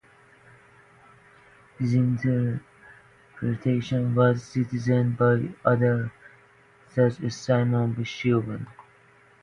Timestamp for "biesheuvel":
7.93-8.65